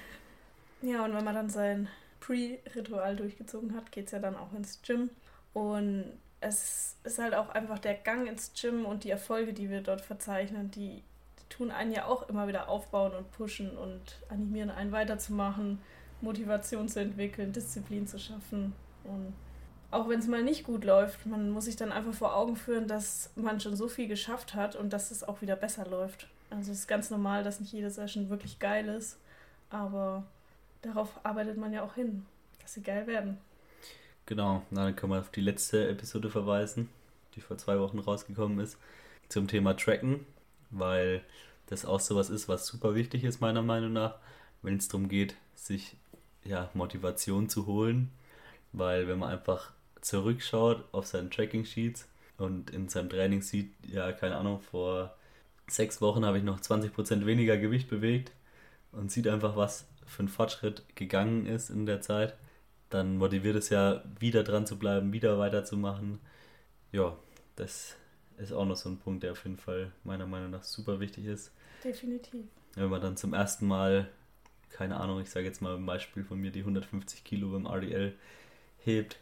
Ja, 0.82 1.06
und 1.06 1.14
wenn 1.14 1.24
man 1.24 1.36
dann 1.36 1.50
sein 1.50 1.88
Pre-Ritual 2.20 3.16
durchgezogen 3.16 3.76
hat, 3.76 3.92
geht 3.92 4.08
es 4.08 4.12
ja 4.12 4.20
dann 4.20 4.36
auch 4.36 4.54
ins 4.54 4.82
Gym. 4.82 5.10
Und 5.54 6.06
es 6.42 6.96
ist 7.04 7.20
halt 7.20 7.34
auch 7.34 7.50
einfach 7.50 7.80
der 7.80 7.96
Gang 7.96 8.28
ins 8.28 8.54
Gym 8.54 8.86
und 8.86 9.04
die 9.04 9.10
Erfolge, 9.10 9.54
die 9.54 9.70
wir 9.70 9.82
dort 9.82 10.02
verzeichnen, 10.02 10.72
die, 10.72 11.04
tun 11.50 11.72
einen 11.72 11.92
ja 11.92 12.06
auch 12.06 12.30
immer 12.30 12.48
wieder 12.48 12.70
aufbauen 12.70 13.14
und 13.14 13.32
pushen 13.32 13.76
und 13.76 14.02
animieren 14.30 14.70
einen 14.70 14.92
weiterzumachen, 14.92 15.80
Motivation 16.22 16.88
zu 16.88 17.00
entwickeln, 17.00 17.52
Disziplin 17.52 18.08
zu 18.08 18.20
schaffen. 18.20 18.74
Und 19.04 19.34
auch 19.92 20.08
wenn 20.08 20.20
es 20.20 20.28
mal 20.28 20.44
nicht 20.44 20.64
gut 20.64 20.84
läuft, 20.84 21.26
man 21.26 21.50
muss 21.50 21.66
sich 21.66 21.76
dann 21.76 21.92
einfach 21.92 22.14
vor 22.14 22.36
Augen 22.36 22.56
führen, 22.56 22.88
dass 22.88 23.32
man 23.36 23.60
schon 23.60 23.76
so 23.76 23.88
viel 23.88 24.08
geschafft 24.08 24.54
hat 24.54 24.76
und 24.76 24.94
dass 24.94 25.12
es 25.12 25.24
auch 25.24 25.42
wieder 25.42 25.56
besser 25.56 25.88
läuft. 25.88 26.28
Also 26.50 26.72
es 26.72 26.80
ist 26.80 26.88
ganz 26.88 27.10
normal, 27.10 27.44
dass 27.44 27.60
nicht 27.60 27.74
jede 27.74 27.92
Session 27.92 28.30
wirklich 28.30 28.60
geil 28.60 28.88
ist, 28.90 29.18
aber 29.70 30.24
darauf 30.82 31.24
arbeitet 31.24 31.58
man 31.58 31.74
ja 31.74 31.84
auch 31.84 31.96
hin, 31.96 32.26
dass 32.62 32.74
sie 32.74 32.82
geil 32.82 33.06
werden. 33.08 33.38
Genau, 34.26 34.64
na, 34.70 34.86
dann 34.86 34.96
können 34.96 35.14
wir 35.14 35.20
auf 35.20 35.32
die 35.32 35.42
letzte 35.42 35.90
Episode 35.90 36.30
verweisen, 36.30 36.90
die 37.36 37.42
vor 37.42 37.58
zwei 37.58 37.80
Wochen 37.80 38.00
rausgekommen 38.00 38.60
ist, 38.60 38.78
zum 39.28 39.48
Thema 39.48 39.76
Tracken, 39.76 40.26
weil 40.70 41.22
das 41.68 41.86
auch 41.86 42.00
sowas 42.00 42.30
ist, 42.30 42.48
was 42.48 42.66
super 42.66 42.96
wichtig 42.96 43.24
ist, 43.24 43.42
meiner 43.42 43.62
Meinung 43.62 43.94
nach, 43.94 44.16
wenn 44.62 44.78
es 44.78 44.88
darum 44.88 45.08
geht, 45.08 45.36
sich 45.56 45.96
ja, 46.44 46.70
Motivation 46.74 47.50
zu 47.50 47.68
holen, 47.68 48.12
weil 48.72 49.08
wenn 49.08 49.20
man 49.20 49.30
einfach 49.30 49.72
zurückschaut 50.02 50.84
auf 50.92 51.06
seinen 51.06 51.30
Tracking 51.32 51.66
Sheets 51.66 52.08
und 52.38 52.72
in 52.72 52.90
seinem 52.90 53.10
Training 53.10 53.42
sieht, 53.42 53.72
ja, 53.88 54.12
keine 54.12 54.38
Ahnung, 54.38 54.60
vor 54.62 55.16
sechs 55.72 56.02
Wochen 56.02 56.26
habe 56.26 56.38
ich 56.38 56.44
noch 56.44 56.60
20% 56.60 57.26
weniger 57.26 57.58
Gewicht 57.58 57.90
bewegt 57.90 58.32
und 58.92 59.12
sieht 59.12 59.28
einfach, 59.28 59.56
was 59.56 59.88
für 60.06 60.24
ein 60.24 60.28
Fortschritt 60.28 60.84
gegangen 60.96 61.46
ist 61.46 61.70
in 61.70 61.86
der 61.86 62.02
Zeit, 62.02 62.36
dann 62.90 63.18
motiviert 63.18 63.56
es 63.56 63.70
ja, 63.70 64.04
wieder 64.20 64.44
dran 64.44 64.66
zu 64.66 64.80
bleiben, 64.80 65.14
wieder 65.14 65.38
weiterzumachen. 65.38 66.20
Ja, 66.92 67.16
das 67.56 67.96
ist 68.38 68.52
auch 68.52 68.66
noch 68.66 68.76
so 68.76 68.90
ein 68.90 68.98
Punkt, 68.98 69.24
der 69.24 69.34
auf 69.34 69.44
jeden 69.44 69.58
Fall 69.58 69.92
meiner 70.04 70.26
Meinung 70.26 70.52
nach 70.52 70.64
super 70.64 71.00
wichtig 71.00 71.26
ist. 71.26 71.52
Definitiv. 71.84 72.46
Wenn 72.76 72.90
man 72.90 73.02
dann 73.02 73.18
zum 73.18 73.34
ersten 73.34 73.68
Mal, 73.68 74.10
keine 74.70 74.98
Ahnung, 74.98 75.22
ich 75.22 75.30
sage 75.30 75.46
jetzt 75.46 75.62
mal 75.62 75.76
ein 75.76 75.86
Beispiel 75.86 76.24
von 76.24 76.40
mir, 76.40 76.52
die 76.52 76.62
150 76.62 77.24
Kilo 77.24 77.52
beim 77.52 77.66
RDL 77.66 78.16
hebt, 78.80 79.20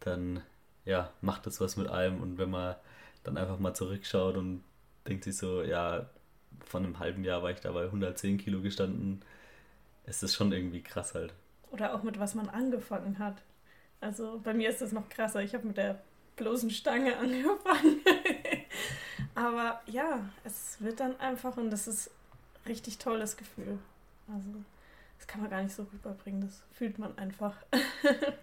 dann 0.00 0.42
ja, 0.84 1.10
macht 1.20 1.46
das 1.46 1.60
was 1.60 1.76
mit 1.76 1.88
einem 1.88 2.20
und 2.20 2.38
wenn 2.38 2.50
man 2.50 2.76
dann 3.24 3.36
einfach 3.36 3.58
mal 3.58 3.74
zurückschaut 3.74 4.36
und 4.36 4.64
denkt 5.06 5.24
sich 5.24 5.36
so, 5.36 5.62
ja, 5.62 6.06
von 6.64 6.84
einem 6.84 6.98
halben 6.98 7.24
Jahr 7.24 7.42
war 7.42 7.50
ich 7.50 7.60
dabei 7.60 7.84
110 7.84 8.38
Kilo 8.38 8.60
gestanden, 8.60 9.22
ist 10.06 10.22
das 10.22 10.34
schon 10.34 10.52
irgendwie 10.52 10.82
krass 10.82 11.14
halt. 11.14 11.32
Oder 11.70 11.94
auch 11.94 12.02
mit 12.02 12.18
was 12.18 12.34
man 12.34 12.48
angefangen 12.48 13.18
hat. 13.18 13.42
Also 14.00 14.40
bei 14.42 14.52
mir 14.52 14.68
ist 14.68 14.82
das 14.82 14.92
noch 14.92 15.08
krasser. 15.08 15.42
Ich 15.42 15.54
habe 15.54 15.66
mit 15.66 15.76
der 15.76 16.02
bloßen 16.36 16.70
Stange 16.70 17.16
angefangen. 17.18 18.00
Aber 19.34 19.80
ja, 19.86 20.28
es 20.44 20.76
wird 20.80 21.00
dann 21.00 21.18
einfach 21.20 21.56
und 21.56 21.70
das 21.70 21.88
ist 21.88 22.10
richtig 22.66 22.98
tolles 22.98 23.36
Gefühl. 23.36 23.78
Also 24.28 24.64
das 25.18 25.26
kann 25.26 25.40
man 25.40 25.50
gar 25.50 25.62
nicht 25.62 25.74
so 25.74 25.86
rüberbringen. 25.92 26.42
Das 26.42 26.62
fühlt 26.72 26.98
man 26.98 27.16
einfach. 27.16 27.56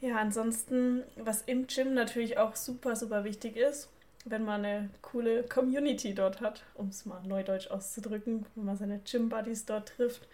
ja, 0.00 0.16
ansonsten, 0.16 1.02
was 1.16 1.42
im 1.42 1.66
Gym 1.66 1.94
natürlich 1.94 2.38
auch 2.38 2.56
super, 2.56 2.96
super 2.96 3.24
wichtig 3.24 3.56
ist, 3.56 3.88
wenn 4.24 4.44
man 4.44 4.64
eine 4.64 4.90
coole 5.02 5.42
Community 5.44 6.14
dort 6.14 6.40
hat, 6.40 6.62
um 6.74 6.88
es 6.88 7.06
mal 7.06 7.22
neudeutsch 7.24 7.68
auszudrücken, 7.68 8.46
wenn 8.54 8.64
man 8.64 8.76
seine 8.76 9.00
Gym-Buddies 9.00 9.66
dort 9.66 9.88
trifft 9.96 10.28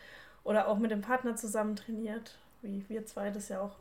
oder 0.44 0.68
auch 0.68 0.78
mit 0.78 0.90
dem 0.90 1.00
Partner 1.00 1.36
zusammen 1.36 1.76
trainiert, 1.76 2.38
wie 2.62 2.84
wir 2.88 3.06
zwei 3.06 3.30
das 3.30 3.48
ja 3.48 3.60
auch 3.60 3.76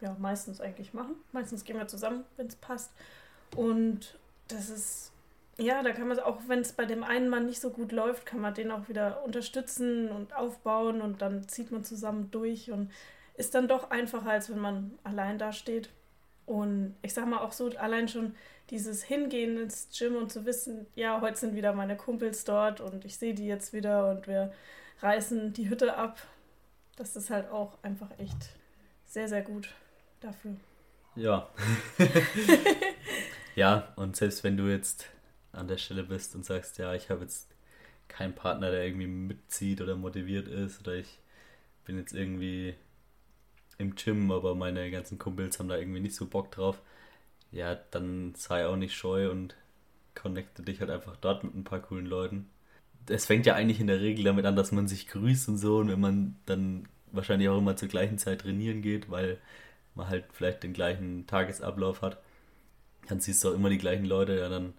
ja, 0.00 0.16
meistens 0.18 0.60
eigentlich 0.60 0.94
machen. 0.94 1.16
Meistens 1.32 1.64
gehen 1.64 1.76
wir 1.76 1.88
zusammen, 1.88 2.24
wenn 2.36 2.46
es 2.46 2.56
passt. 2.56 2.92
Und 3.56 4.18
das 4.48 4.70
ist, 4.70 5.12
ja, 5.58 5.82
da 5.82 5.92
kann 5.92 6.08
man 6.08 6.18
auch, 6.20 6.38
wenn 6.46 6.60
es 6.60 6.72
bei 6.72 6.84
dem 6.84 7.02
einen 7.02 7.28
Mann 7.28 7.46
nicht 7.46 7.60
so 7.60 7.70
gut 7.70 7.92
läuft, 7.92 8.26
kann 8.26 8.40
man 8.40 8.54
den 8.54 8.70
auch 8.70 8.88
wieder 8.88 9.24
unterstützen 9.24 10.10
und 10.10 10.34
aufbauen 10.34 11.00
und 11.00 11.20
dann 11.20 11.48
zieht 11.48 11.72
man 11.72 11.84
zusammen 11.84 12.30
durch 12.30 12.70
und 12.70 12.90
ist 13.34 13.54
dann 13.54 13.68
doch 13.68 13.90
einfacher, 13.90 14.30
als 14.30 14.50
wenn 14.50 14.58
man 14.58 14.98
allein 15.04 15.38
da 15.38 15.52
steht. 15.52 15.90
Und 16.48 16.96
ich 17.02 17.12
sag 17.12 17.28
mal 17.28 17.40
auch 17.40 17.52
so, 17.52 17.68
allein 17.76 18.08
schon 18.08 18.34
dieses 18.70 19.02
Hingehen 19.02 19.58
ins 19.58 19.88
Gym 19.96 20.16
und 20.16 20.32
zu 20.32 20.46
wissen, 20.46 20.86
ja, 20.94 21.20
heute 21.20 21.36
sind 21.36 21.54
wieder 21.54 21.74
meine 21.74 21.94
Kumpels 21.94 22.44
dort 22.44 22.80
und 22.80 23.04
ich 23.04 23.18
sehe 23.18 23.34
die 23.34 23.46
jetzt 23.46 23.74
wieder 23.74 24.10
und 24.10 24.26
wir 24.26 24.50
reißen 25.02 25.52
die 25.52 25.68
Hütte 25.68 25.94
ab. 25.94 26.18
Das 26.96 27.16
ist 27.16 27.28
halt 27.28 27.50
auch 27.50 27.76
einfach 27.82 28.10
echt 28.18 28.48
sehr, 29.04 29.28
sehr 29.28 29.42
gut 29.42 29.74
dafür. 30.20 30.56
Ja. 31.16 31.50
ja, 33.54 33.92
und 33.96 34.16
selbst 34.16 34.42
wenn 34.42 34.56
du 34.56 34.70
jetzt 34.70 35.04
an 35.52 35.68
der 35.68 35.76
Stelle 35.76 36.02
bist 36.02 36.34
und 36.34 36.46
sagst, 36.46 36.78
ja, 36.78 36.94
ich 36.94 37.10
habe 37.10 37.24
jetzt 37.24 37.46
keinen 38.08 38.34
Partner, 38.34 38.70
der 38.70 38.86
irgendwie 38.86 39.06
mitzieht 39.06 39.82
oder 39.82 39.96
motiviert 39.96 40.48
ist 40.48 40.80
oder 40.80 40.94
ich 40.94 41.18
bin 41.84 41.98
jetzt 41.98 42.14
irgendwie 42.14 42.74
im 43.78 43.94
Gym, 43.94 44.30
aber 44.32 44.54
meine 44.54 44.90
ganzen 44.90 45.18
Kumpels 45.18 45.58
haben 45.58 45.68
da 45.68 45.76
irgendwie 45.78 46.00
nicht 46.00 46.16
so 46.16 46.26
Bock 46.26 46.50
drauf, 46.52 46.80
ja, 47.52 47.76
dann 47.90 48.34
sei 48.36 48.66
auch 48.66 48.76
nicht 48.76 48.94
scheu 48.94 49.30
und 49.30 49.56
connecte 50.14 50.62
dich 50.62 50.80
halt 50.80 50.90
einfach 50.90 51.16
dort 51.16 51.44
mit 51.44 51.54
ein 51.54 51.64
paar 51.64 51.80
coolen 51.80 52.06
Leuten. 52.06 52.48
Es 53.08 53.26
fängt 53.26 53.46
ja 53.46 53.54
eigentlich 53.54 53.80
in 53.80 53.86
der 53.86 54.00
Regel 54.00 54.24
damit 54.24 54.44
an, 54.46 54.56
dass 54.56 54.72
man 54.72 54.88
sich 54.88 55.08
grüßt 55.08 55.48
und 55.48 55.58
so 55.58 55.78
und 55.78 55.88
wenn 55.88 56.00
man 56.00 56.36
dann 56.46 56.88
wahrscheinlich 57.12 57.48
auch 57.48 57.58
immer 57.58 57.76
zur 57.76 57.88
gleichen 57.88 58.18
Zeit 58.18 58.42
trainieren 58.42 58.82
geht, 58.82 59.10
weil 59.10 59.38
man 59.94 60.08
halt 60.08 60.26
vielleicht 60.32 60.62
den 60.62 60.72
gleichen 60.74 61.26
Tagesablauf 61.26 62.02
hat, 62.02 62.18
dann 63.08 63.20
siehst 63.20 63.44
du 63.44 63.50
auch 63.50 63.54
immer 63.54 63.70
die 63.70 63.78
gleichen 63.78 64.04
Leute, 64.04 64.38
ja, 64.38 64.48
dann 64.48 64.74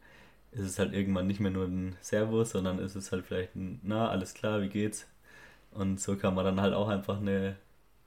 ist 0.51 0.61
es 0.65 0.79
halt 0.79 0.93
irgendwann 0.93 1.27
nicht 1.27 1.39
mehr 1.39 1.51
nur 1.51 1.65
ein 1.65 1.97
Servus, 2.01 2.51
sondern 2.51 2.79
ist 2.79 2.95
es 2.95 3.11
halt 3.11 3.25
vielleicht 3.25 3.55
ein, 3.55 3.79
na, 3.83 4.09
alles 4.09 4.33
klar, 4.33 4.61
wie 4.61 4.69
geht's? 4.69 5.07
Und 5.71 5.99
so 6.01 6.15
kann 6.17 6.35
man 6.35 6.45
dann 6.45 6.61
halt 6.61 6.73
auch 6.73 6.89
einfach 6.89 7.17
eine 7.19 7.55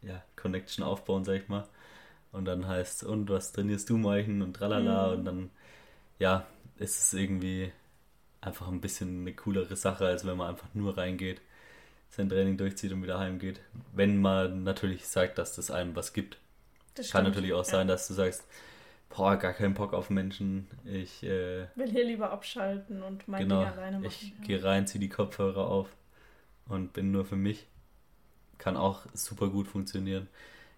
ja, 0.03 0.23
Connection 0.37 0.85
aufbauen, 0.85 1.25
sag 1.25 1.35
ich 1.35 1.49
mal. 1.49 1.67
Und 2.33 2.47
dann 2.47 2.67
heißt 2.67 3.05
und 3.05 3.29
was 3.29 3.53
trainierst 3.53 3.91
du, 3.91 3.97
Meichen 3.97 4.43
und 4.43 4.55
tralala. 4.55 5.09
Mhm. 5.09 5.19
Und 5.19 5.25
dann, 5.25 5.51
ja, 6.19 6.47
ist 6.79 6.99
es 6.99 7.13
irgendwie 7.13 7.73
einfach 8.41 8.69
ein 8.69 8.81
bisschen 8.81 9.21
eine 9.21 9.35
coolere 9.35 9.77
Sache, 9.77 10.07
als 10.07 10.27
wenn 10.27 10.37
man 10.37 10.49
einfach 10.51 10.69
nur 10.75 10.97
reingeht, 10.97 11.41
sein 12.11 12.29
Training 12.29 12.57
durchzieht 12.57 12.93
und 12.93 13.03
wieder 13.03 13.19
heimgeht. 13.19 13.61
Wenn 13.95 14.21
man 14.21 14.65
natürlich 14.65 15.07
sagt, 15.07 15.39
dass 15.39 15.55
das 15.55 15.71
einem 15.71 15.95
was 15.97 16.13
gibt. 16.13 16.39
Das 16.95 17.11
Kann 17.11 17.25
natürlich 17.25 17.55
auch 17.55 17.65
ja. 17.65 17.65
sein, 17.65 17.89
dass 17.89 18.09
du 18.09 18.15
sagst, 18.15 18.45
boah, 19.09 19.37
gar 19.37 19.53
keinen 19.53 19.75
Bock 19.75 19.95
auf 19.95 20.11
Menschen. 20.11 20.69
Ich 20.85 21.23
äh, 21.23 21.67
will 21.75 21.91
hier 21.91 22.05
lieber 22.05 22.31
abschalten 22.31 23.03
und 23.03 23.27
mein 23.29 23.43
genau, 23.43 23.61
Ding 23.61 23.73
alleine 23.73 23.99
machen. 23.99 24.07
Ich 24.07 24.23
ja. 24.23 24.47
gehe 24.47 24.65
rein, 24.65 24.87
ziehe 24.87 25.01
die 25.01 25.09
Kopfhörer 25.09 25.67
auf 25.67 25.89
und 26.67 26.93
bin 26.93 27.13
nur 27.13 27.25
für 27.25 27.37
mich 27.37 27.67
kann 28.63 28.77
auch 28.77 29.07
super 29.13 29.49
gut 29.49 29.67
funktionieren. 29.67 30.29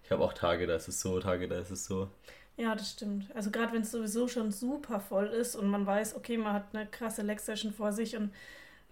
Ich 0.03 0.11
habe 0.11 0.23
auch 0.23 0.33
Tage, 0.33 0.65
da 0.65 0.75
ist 0.75 0.87
es 0.87 1.01
so, 1.01 1.19
Tage, 1.19 1.47
da 1.47 1.59
ist 1.59 1.69
es 1.69 1.85
so. 1.85 2.09
Ja, 2.57 2.73
das 2.73 2.91
stimmt. 2.91 3.27
Also 3.35 3.51
gerade 3.51 3.73
wenn 3.73 3.83
es 3.83 3.91
sowieso 3.91 4.27
schon 4.27 4.51
super 4.51 4.99
voll 4.99 5.27
ist 5.27 5.55
und 5.55 5.67
man 5.67 5.85
weiß, 5.85 6.15
okay, 6.15 6.37
man 6.37 6.53
hat 6.53 6.65
eine 6.73 6.87
krasse 6.87 7.21
Leg-Session 7.21 7.71
vor 7.73 7.93
sich 7.93 8.15
und 8.15 8.33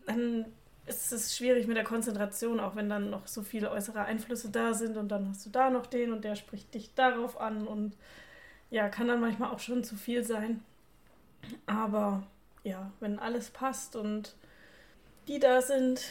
dann 0.05 0.45
ist 0.85 1.12
es 1.12 1.35
schwierig 1.35 1.65
mit 1.65 1.75
der 1.75 1.83
Konzentration, 1.83 2.59
auch 2.59 2.75
wenn 2.75 2.89
dann 2.89 3.09
noch 3.09 3.25
so 3.25 3.41
viele 3.41 3.71
äußere 3.71 4.03
Einflüsse 4.03 4.50
da 4.50 4.73
sind 4.73 4.97
und 4.97 5.09
dann 5.09 5.29
hast 5.29 5.45
du 5.45 5.50
da 5.50 5.71
noch 5.71 5.88
den 5.88 6.12
und 6.12 6.23
der 6.23 6.35
spricht 6.35 6.73
dich 6.73 6.93
darauf 6.93 7.39
an 7.39 7.65
und 7.65 7.95
ja, 8.69 8.89
kann 8.89 9.07
dann 9.07 9.21
manchmal 9.21 9.51
auch 9.51 9.59
schon 9.59 9.83
zu 9.83 9.95
viel 9.95 10.23
sein. 10.23 10.63
Aber 11.65 12.27
ja, 12.63 12.91
wenn 13.00 13.17
alles 13.17 13.50
passt 13.50 13.95
und 13.95 14.35
die 15.27 15.39
da 15.39 15.62
sind, 15.62 16.01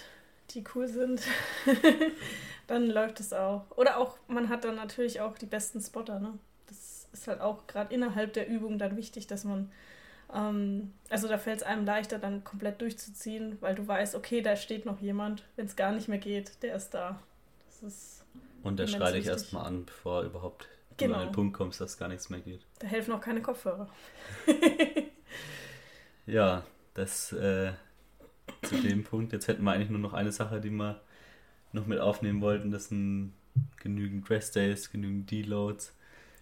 die 0.54 0.64
cool 0.74 0.88
sind, 0.88 1.22
dann 2.66 2.88
läuft 2.88 3.20
es 3.20 3.32
auch. 3.32 3.64
Oder 3.76 3.98
auch, 3.98 4.16
man 4.28 4.48
hat 4.48 4.64
dann 4.64 4.76
natürlich 4.76 5.20
auch 5.20 5.38
die 5.38 5.46
besten 5.46 5.80
Spotter, 5.80 6.18
ne? 6.18 6.38
Das 6.66 7.08
ist 7.12 7.28
halt 7.28 7.40
auch 7.40 7.66
gerade 7.66 7.94
innerhalb 7.94 8.32
der 8.32 8.48
Übung 8.48 8.78
dann 8.78 8.96
wichtig, 8.96 9.26
dass 9.26 9.44
man 9.44 9.70
ähm, 10.32 10.92
also 11.10 11.28
da 11.28 11.38
fällt 11.38 11.58
es 11.58 11.62
einem 11.62 11.84
leichter, 11.84 12.18
dann 12.18 12.42
komplett 12.44 12.80
durchzuziehen, 12.80 13.58
weil 13.60 13.74
du 13.74 13.86
weißt, 13.86 14.14
okay, 14.14 14.40
da 14.40 14.56
steht 14.56 14.86
noch 14.86 15.00
jemand, 15.00 15.44
wenn 15.56 15.66
es 15.66 15.76
gar 15.76 15.92
nicht 15.92 16.08
mehr 16.08 16.18
geht, 16.18 16.62
der 16.62 16.74
ist 16.76 16.90
da. 16.90 17.20
Das 17.66 17.82
ist 17.82 18.24
Und 18.62 18.78
der 18.78 18.86
schreit 18.86 19.14
dich 19.14 19.26
erstmal 19.26 19.66
an, 19.66 19.84
bevor 19.84 20.22
überhaupt 20.22 20.68
genau. 20.96 21.18
an 21.18 21.26
den 21.28 21.32
Punkt 21.32 21.56
kommst, 21.56 21.80
dass 21.80 21.98
gar 21.98 22.08
nichts 22.08 22.30
mehr 22.30 22.40
geht. 22.40 22.64
Da 22.78 22.86
helfen 22.86 23.12
auch 23.12 23.20
keine 23.20 23.42
Kopfhörer. 23.42 23.88
ja, 26.26 26.64
das 26.94 27.32
äh, 27.32 27.72
zu 28.62 28.76
dem 28.76 29.04
Punkt. 29.04 29.32
Jetzt 29.32 29.48
hätten 29.48 29.64
wir 29.64 29.72
eigentlich 29.72 29.90
nur 29.90 29.98
noch 29.98 30.14
eine 30.14 30.32
Sache, 30.32 30.60
die 30.60 30.70
wir 30.70 31.00
noch 31.72 31.86
mit 31.86 31.98
aufnehmen 31.98 32.40
wollten. 32.40 32.70
Das 32.70 32.88
sind 32.88 33.32
genügend 33.76 34.28
Rest 34.30 34.56
Days, 34.56 34.90
genügend 34.90 35.30
Deloads. 35.30 35.94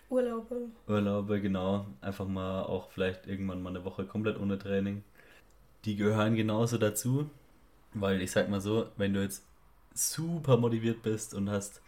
Urlaube. 0.09 0.69
Urlaube, 0.89 1.41
genau. 1.41 1.87
Einfach 2.01 2.27
mal 2.27 2.63
auch 2.63 2.91
vielleicht 2.91 3.27
irgendwann 3.27 3.63
mal 3.63 3.71
eine 3.71 3.85
Woche 3.85 4.05
komplett 4.05 4.39
ohne 4.39 4.59
Training. 4.59 5.05
Die 5.85 5.97
gehören 5.97 6.35
genauso 6.35 6.79
dazu, 6.79 7.31
weil 7.95 8.21
ich 8.21 8.33
sag 8.33 8.49
mal 8.49 8.61
so, 8.61 8.89
wenn 8.97 9.15
du 9.15 9.23
jetzt 9.23 9.47
super 9.95 10.57
motiviert 10.57 11.03
bist 11.03 11.35
und 11.35 11.51
hast 11.51 11.81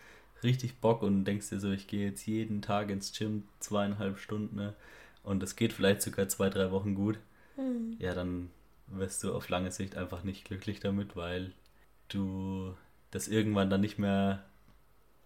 richtig 0.42 0.80
Bock 0.80 1.02
und 1.02 1.24
denkst 1.24 1.50
dir 1.50 1.60
so, 1.60 1.70
ich 1.70 1.86
gehe 1.86 2.06
jetzt 2.06 2.26
jeden 2.26 2.62
Tag 2.62 2.90
ins 2.90 3.12
Gym 3.16 3.44
zweieinhalb 3.60 4.18
Stunden 4.18 4.56
ne, 4.56 4.74
und 5.22 5.42
es 5.42 5.56
geht 5.56 5.72
vielleicht 5.72 6.02
sogar 6.02 6.28
zwei, 6.28 6.50
drei 6.50 6.70
Wochen 6.70 6.94
gut, 6.94 7.18
mhm. 7.56 7.96
ja, 7.98 8.14
dann 8.14 8.50
wirst 8.92 9.24
du 9.24 9.34
auf 9.34 9.48
lange 9.48 9.70
Sicht 9.70 9.96
einfach 9.96 10.22
nicht 10.22 10.44
glücklich 10.44 10.80
damit, 10.80 11.16
weil 11.16 11.52
du 12.08 12.74
das 13.10 13.28
irgendwann 13.28 13.70
dann 13.70 13.80
nicht 13.80 13.98
mehr 13.98 14.44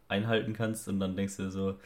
einhalten 0.08 0.52
kannst 0.52 0.88
und 0.88 1.00
dann 1.00 1.16
denkst 1.16 1.36
du 1.36 1.50
so, 1.50 1.78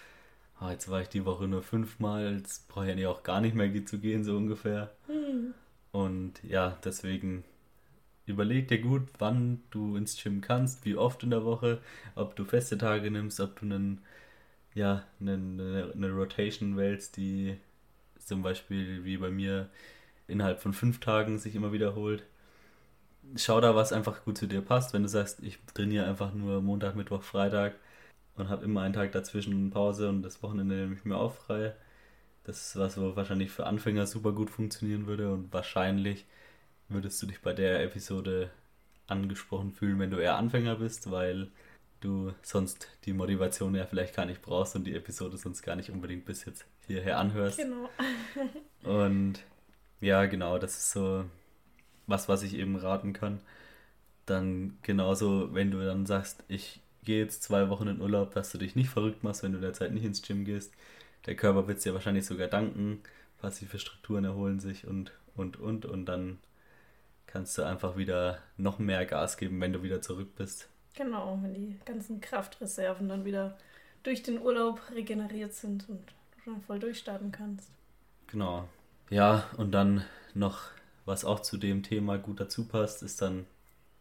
oh, 0.61 0.69
jetzt 0.69 0.91
war 0.91 1.01
ich 1.01 1.09
die 1.09 1.25
Woche 1.25 1.49
nur 1.49 1.63
fünfmal, 1.63 2.37
jetzt 2.37 2.69
brauche 2.69 2.91
ich 2.91 2.99
ja 2.99 3.09
auch 3.09 3.23
gar 3.23 3.41
nicht 3.41 3.55
mehr 3.55 3.87
zu 3.87 3.99
gehen, 3.99 4.25
so 4.25 4.37
ungefähr. 4.37 4.91
Mhm. 5.09 5.55
Und 5.93 6.43
ja, 6.43 6.79
deswegen 6.85 7.45
überleg 8.27 8.69
dir 8.69 8.81
gut, 8.81 9.03
wann 9.19 9.63
du 9.71 9.97
ins 9.97 10.23
Gym 10.23 10.41
kannst, 10.41 10.85
wie 10.85 10.97
oft 10.97 11.23
in 11.23 11.31
der 11.31 11.45
Woche, 11.45 11.81
ob 12.15 12.37
du 12.37 12.45
feste 12.45 12.79
Tage 12.79 13.11
nimmst, 13.11 13.41
ob 13.41 13.59
du 13.59 13.67
einen, 13.67 14.03
ja, 14.75 15.05
eine, 15.21 15.93
eine 15.95 16.13
Rotation 16.13 16.77
wählst, 16.77 17.17
die 17.17 17.57
zum 18.19 18.43
Beispiel 18.43 19.05
wie 19.05 19.17
bei 19.17 19.31
mir 19.31 19.69
innerhalb 20.31 20.61
von 20.61 20.73
fünf 20.73 21.01
Tagen 21.01 21.39
sich 21.39 21.55
immer 21.55 21.73
wiederholt. 21.73 22.25
Schau 23.37 23.61
da, 23.61 23.75
was 23.75 23.93
einfach 23.93 24.25
gut 24.25 24.39
zu 24.39 24.47
dir 24.47 24.61
passt. 24.61 24.93
Wenn 24.93 25.03
du 25.03 25.09
sagst, 25.09 25.41
ich 25.43 25.59
trainiere 25.75 26.07
einfach 26.07 26.33
nur 26.33 26.63
Montag, 26.63 26.97
Mittwoch, 26.97 27.23
Freitag, 27.23 27.75
und 28.37 28.49
habe 28.49 28.65
immer 28.65 28.83
einen 28.83 28.95
Tag 28.95 29.13
dazwischen 29.13 29.71
Pause 29.71 30.09
und 30.09 30.23
das 30.23 30.43
Wochenende 30.43 30.75
nehme 30.75 30.95
ich 30.95 31.05
mir 31.05 31.17
auch 31.17 31.35
frei. 31.35 31.75
Das 32.45 32.69
ist 32.69 32.77
was, 32.79 32.99
wo 32.99 33.15
wahrscheinlich 33.17 33.51
für 33.51 33.67
Anfänger 33.67 34.07
super 34.07 34.33
gut 34.33 34.51
funktionieren 34.51 35.07
würde 35.07 35.33
und 35.33 35.53
wahrscheinlich 35.53 36.27
würdest 36.89 37.23
du 37.23 37.27
dich 37.27 37.41
bei 37.43 37.53
der 37.53 37.83
Episode 37.85 38.51
angesprochen 39.07 39.73
fühlen, 39.73 39.99
wenn 39.99 40.11
du 40.11 40.19
eher 40.19 40.37
Anfänger 40.37 40.77
bist, 40.77 41.11
weil 41.11 41.49
du 42.01 42.33
sonst 42.43 42.89
die 43.05 43.13
Motivation 43.13 43.75
ja 43.75 43.85
vielleicht 43.85 44.17
gar 44.17 44.25
nicht 44.25 44.43
brauchst 44.43 44.75
und 44.75 44.85
die 44.85 44.95
Episode 44.95 45.37
sonst 45.37 45.63
gar 45.63 45.77
nicht 45.77 45.91
unbedingt 45.91 46.25
bis 46.25 46.45
jetzt 46.45 46.65
hierher 46.87 47.19
anhörst. 47.19 47.59
Genau. 47.59 47.91
und 48.85 49.41
ja, 50.01 50.27
genau, 50.27 50.59
das 50.59 50.77
ist 50.77 50.93
so 50.93 51.25
was, 52.07 52.29
was 52.29 52.43
ich 52.43 52.55
eben 52.55 52.77
raten 52.77 53.13
kann. 53.13 53.41
Dann 54.27 54.79
genauso, 54.83 55.55
wenn 55.55 55.71
du 55.71 55.85
dann 55.85 56.07
sagst, 56.07 56.45
ich 56.49 56.81
geh 57.05 57.19
jetzt 57.19 57.43
zwei 57.43 57.69
Wochen 57.69 57.89
in 57.89 58.01
Urlaub, 58.01 58.33
dass 58.35 58.53
du 58.53 58.59
dich 58.59 58.77
nicht 58.77 58.91
verrückt 58.91 59.25
machst, 59.25 59.43
wenn 59.43 59.53
du 59.53 59.61
derzeit 59.61 59.93
nicht 59.93 60.05
ins 60.05 60.23
Gym 60.23 60.45
gehst. 60.45 60.73
Der 61.27 61.37
Körper 61.37 61.67
wird 61.69 61.79
es 61.79 61.85
dir 61.85 61.95
wahrscheinlich 61.95 62.27
sogar 62.27 62.49
danken, 62.49 63.03
passive 63.39 63.79
Strukturen 63.79 64.25
erholen 64.25 64.61
sich 64.61 64.87
und, 64.87 65.13
und, 65.35 65.59
und. 65.59 65.87
Und 65.87 66.07
dann 66.07 66.39
kannst 67.27 67.57
du 67.59 67.63
einfach 67.63 67.97
wieder 67.97 68.39
noch 68.57 68.79
mehr 68.79 69.07
Gas 69.07 69.37
geben, 69.37 69.61
wenn 69.61 69.73
du 69.73 69.83
wieder 69.83 70.03
zurück 70.03 70.35
bist. 70.37 70.69
Genau, 70.95 71.39
wenn 71.43 71.55
die 71.55 71.79
ganzen 71.85 72.21
Kraftreserven 72.21 73.09
dann 73.09 73.25
wieder 73.25 73.57
durch 74.03 74.23
den 74.23 74.41
Urlaub 74.41 74.81
regeneriert 74.95 75.55
sind 75.55 75.89
und 75.89 76.01
du 76.01 76.41
schon 76.43 76.63
voll 76.63 76.79
durchstarten 76.79 77.33
kannst. 77.33 77.71
Genau. 78.27 78.69
Ja, 79.11 79.45
und 79.57 79.73
dann 79.73 80.05
noch, 80.35 80.61
was 81.05 81.25
auch 81.25 81.41
zu 81.41 81.59
dem 81.59 81.83
Thema 81.83 82.17
gut 82.19 82.41
dazu 82.41 82.67
passt, 82.67 83.03
ist 83.03 83.21
dann 83.23 83.47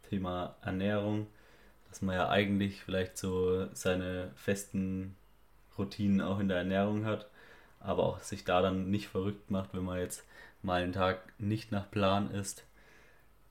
Thema 0.10 0.56
Ernährung 0.62 1.28
dass 1.90 2.02
man 2.04 2.16
ja 2.16 2.30
eigentlich 2.30 2.84
vielleicht 2.84 3.18
so 3.18 3.68
seine 3.74 4.32
festen 4.36 5.16
Routinen 5.78 6.22
auch 6.22 6.40
in 6.40 6.48
der 6.50 6.60
Ernährung 6.60 7.06
hat, 7.06 7.28
aber 7.80 8.04
auch 8.04 8.20
sich 8.22 8.46
da 8.46 8.62
dann 8.62 8.92
nicht 8.92 9.10
verrückt 9.10 9.52
macht, 9.52 9.74
wenn 9.74 9.86
man 9.86 10.00
jetzt 10.00 10.26
mal 10.64 10.82
einen 10.84 10.94
Tag 10.94 11.20
nicht 11.40 11.72
nach 11.72 11.92
Plan 11.92 12.32
isst. 12.32 12.64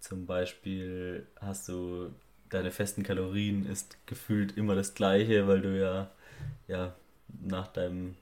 Zum 0.01 0.27
Beispiel 0.27 1.27
hast 1.41 1.69
du 1.69 2.11
deine 2.51 2.71
festen 2.71 3.03
Kalorien 3.03 3.67
ist 3.67 3.99
gefühlt 4.07 4.57
immer 4.57 4.75
das 4.75 4.95
gleiche, 4.95 5.49
weil 5.49 5.61
du 5.61 5.79
ja, 5.79 6.11
ja 6.69 6.95
nach 7.43 7.69
deinem 7.69 8.17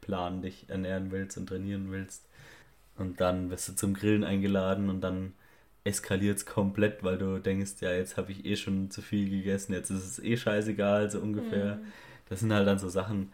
Plan 0.00 0.42
dich 0.42 0.66
ernähren 0.68 1.10
willst 1.10 1.36
und 1.36 1.48
trainieren 1.48 1.90
willst. 1.90 2.24
Und 2.98 3.20
dann 3.20 3.50
wirst 3.50 3.68
du 3.68 3.74
zum 3.74 3.94
Grillen 3.94 4.24
eingeladen 4.24 4.88
und 4.88 5.00
dann 5.00 5.34
eskaliert 5.84 6.38
es 6.38 6.46
komplett, 6.46 7.04
weil 7.04 7.18
du 7.18 7.38
denkst, 7.38 7.74
ja, 7.80 7.92
jetzt 7.92 8.16
habe 8.16 8.32
ich 8.32 8.44
eh 8.44 8.56
schon 8.56 8.90
zu 8.90 9.02
viel 9.02 9.30
gegessen, 9.30 9.72
jetzt 9.72 9.90
ist 9.90 10.04
es 10.04 10.18
eh 10.18 10.36
scheißegal, 10.36 11.10
so 11.10 11.20
ungefähr. 11.20 11.76
Mhm. 11.76 11.86
Das 12.28 12.40
sind 12.40 12.52
halt 12.52 12.66
dann 12.66 12.78
so 12.78 12.88
Sachen, 12.88 13.30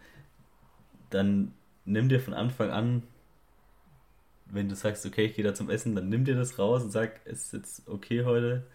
dann 1.11 1.55
nimm 1.85 2.09
dir 2.09 2.21
von 2.21 2.35
Anfang 2.35 2.71
an, 2.71 3.03
wenn 4.47 4.69
du 4.69 4.75
sagst, 4.75 5.07
okay, 5.07 5.25
ich 5.25 5.35
gehe 5.35 5.45
da 5.45 5.55
zum 5.55 5.71
Essen, 5.71 5.95
dann 5.95 6.11
nimm 6.11 6.25
dir 6.27 6.37
das 6.37 6.59
raus 6.59 6.83
und 6.83 6.91
sag, 6.91 7.21
es 7.25 7.47
ist 7.47 7.53
jetzt 7.55 7.89
okay 7.89 8.25
heute, 8.25 8.67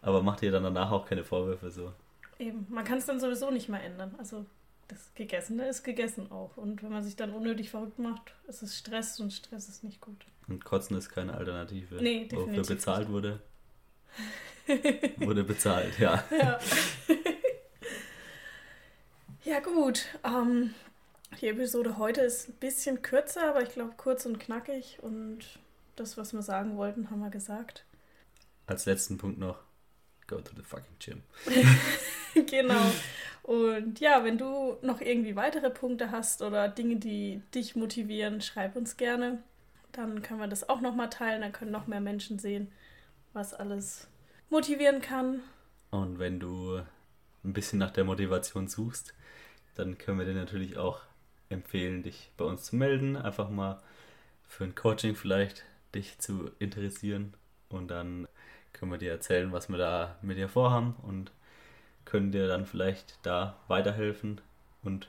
aber 0.00 0.22
mach 0.22 0.36
dir 0.36 0.52
dann 0.52 0.62
danach 0.62 0.92
auch 0.92 1.06
keine 1.06 1.24
Vorwürfe 1.24 1.70
so. 1.70 1.92
Eben, 2.38 2.66
man 2.68 2.84
kann 2.84 2.98
es 2.98 3.06
dann 3.06 3.18
sowieso 3.18 3.50
nicht 3.50 3.68
mehr 3.68 3.82
ändern. 3.82 4.14
Also 4.18 4.46
das 4.88 5.14
Gegessene 5.14 5.68
ist 5.68 5.82
gegessen 5.82 6.30
auch. 6.30 6.56
Und 6.56 6.82
wenn 6.82 6.90
man 6.90 7.02
sich 7.02 7.16
dann 7.16 7.32
unnötig 7.32 7.70
verrückt 7.70 7.98
macht, 7.98 8.34
ist 8.46 8.62
es 8.62 8.76
Stress 8.76 9.20
und 9.20 9.32
Stress 9.32 9.68
ist 9.68 9.84
nicht 9.84 10.00
gut. 10.00 10.26
Und 10.48 10.64
Kotzen 10.64 10.96
ist 10.96 11.08
keine 11.08 11.34
Alternative. 11.34 11.96
Nee, 11.96 12.26
definitiv. 12.26 12.58
Wofür 12.58 12.74
bezahlt 12.74 13.08
wurde, 13.08 13.40
wurde 15.16 15.44
bezahlt, 15.44 15.98
ja. 15.98 16.24
Ja, 16.30 16.58
ja 19.44 19.60
gut. 19.60 20.06
Ähm, 20.22 20.74
die 21.40 21.48
Episode 21.48 21.98
heute 21.98 22.20
ist 22.20 22.48
ein 22.48 22.54
bisschen 22.54 23.02
kürzer, 23.02 23.48
aber 23.48 23.62
ich 23.62 23.70
glaube 23.70 23.94
kurz 23.96 24.26
und 24.26 24.38
knackig. 24.38 24.98
Und 25.02 25.58
das, 25.96 26.16
was 26.16 26.32
wir 26.32 26.42
sagen 26.42 26.76
wollten, 26.76 27.10
haben 27.10 27.20
wir 27.20 27.30
gesagt. 27.30 27.84
Als 28.66 28.86
letzten 28.86 29.18
Punkt 29.18 29.38
noch, 29.38 29.58
go 30.26 30.40
to 30.40 30.54
the 30.56 30.62
fucking 30.62 30.96
gym. 30.98 31.22
genau. 32.46 32.90
Und 33.42 34.00
ja, 34.00 34.24
wenn 34.24 34.38
du 34.38 34.78
noch 34.82 35.00
irgendwie 35.00 35.36
weitere 35.36 35.70
Punkte 35.70 36.10
hast 36.10 36.40
oder 36.40 36.68
Dinge, 36.68 36.96
die 36.96 37.42
dich 37.54 37.76
motivieren, 37.76 38.40
schreib 38.40 38.74
uns 38.74 38.96
gerne. 38.96 39.42
Dann 39.92 40.22
können 40.22 40.40
wir 40.40 40.48
das 40.48 40.68
auch 40.68 40.80
nochmal 40.80 41.10
teilen. 41.10 41.42
Dann 41.42 41.52
können 41.52 41.70
noch 41.70 41.86
mehr 41.86 42.00
Menschen 42.00 42.38
sehen, 42.38 42.72
was 43.32 43.52
alles 43.52 44.08
motivieren 44.48 45.02
kann. 45.02 45.42
Und 45.90 46.18
wenn 46.18 46.40
du 46.40 46.80
ein 47.44 47.52
bisschen 47.52 47.78
nach 47.78 47.90
der 47.90 48.04
Motivation 48.04 48.66
suchst, 48.66 49.14
dann 49.74 49.98
können 49.98 50.18
wir 50.18 50.26
dir 50.26 50.34
natürlich 50.34 50.78
auch 50.78 51.02
empfehlen, 51.50 52.02
dich 52.02 52.30
bei 52.36 52.44
uns 52.44 52.64
zu 52.64 52.76
melden. 52.76 53.16
Einfach 53.16 53.50
mal 53.50 53.82
für 54.46 54.64
ein 54.64 54.74
Coaching 54.74 55.14
vielleicht 55.14 55.64
dich 55.94 56.18
zu 56.18 56.50
interessieren. 56.58 57.34
Und 57.68 57.88
dann 57.88 58.26
können 58.72 58.90
wir 58.90 58.98
dir 58.98 59.10
erzählen, 59.10 59.52
was 59.52 59.68
wir 59.68 59.78
da 59.78 60.16
mit 60.22 60.38
dir 60.38 60.48
vorhaben 60.48 60.96
und 61.02 61.30
können 62.04 62.32
dir 62.32 62.48
dann 62.48 62.66
vielleicht 62.66 63.18
da 63.22 63.56
weiterhelfen 63.68 64.40
und 64.82 65.08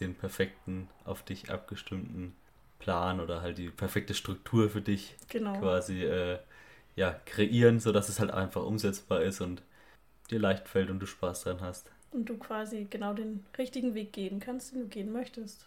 den 0.00 0.14
perfekten, 0.14 0.88
auf 1.04 1.22
dich 1.22 1.50
abgestimmten 1.50 2.34
Plan 2.78 3.20
oder 3.20 3.40
halt 3.42 3.58
die 3.58 3.70
perfekte 3.70 4.14
Struktur 4.14 4.68
für 4.68 4.82
dich 4.82 5.16
genau. 5.28 5.58
quasi 5.58 6.04
äh, 6.04 6.38
ja, 6.94 7.18
kreieren, 7.24 7.80
sodass 7.80 8.08
es 8.08 8.20
halt 8.20 8.30
einfach 8.30 8.62
umsetzbar 8.62 9.22
ist 9.22 9.40
und 9.40 9.62
dir 10.30 10.38
leicht 10.38 10.68
fällt 10.68 10.90
und 10.90 11.00
du 11.00 11.06
Spaß 11.06 11.44
dran 11.44 11.60
hast. 11.60 11.90
und 12.10 12.28
du 12.28 12.36
quasi 12.36 12.86
genau 12.90 13.12
den 13.14 13.44
richtigen 13.58 13.94
Weg 13.94 14.12
gehen 14.12 14.40
kannst, 14.40 14.72
den 14.72 14.82
du 14.82 14.88
gehen 14.88 15.12
möchtest. 15.12 15.66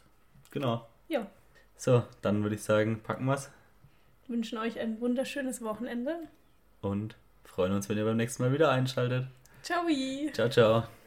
Genau. 0.52 0.88
Ja. 1.08 1.28
So, 1.76 2.04
dann 2.22 2.44
würde 2.44 2.56
ich 2.56 2.64
sagen, 2.64 3.02
packen 3.02 3.26
wir's 3.26 3.52
Wünschen 4.28 4.58
euch 4.60 4.80
ein 4.80 5.00
wunderschönes 5.02 5.62
Wochenende. 5.64 6.16
und 6.82 7.16
freuen 7.44 7.72
uns, 7.74 7.90
wenn 7.90 7.98
ihr 7.98 8.06
beim 8.06 8.18
nächsten 8.18 8.44
Mal 8.44 8.54
wieder 8.54 8.70
einschaltet. 8.72 9.28
Ciao! 9.62 10.32
Ciao, 10.34 10.50
ciao. 10.50 10.99